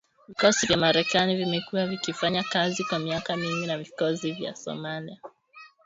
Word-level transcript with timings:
Vikosi 0.27 0.67
vya 0.67 0.77
Marekani 0.77 1.35
vimekuwa 1.35 1.87
vikifanya 1.87 2.43
kazi 2.43 2.83
kwa 2.83 2.99
miaka 2.99 3.37
mingi 3.37 3.67
na 3.67 3.77
vikosi 3.77 4.31
vya 4.31 4.55
Somalia 4.55 5.19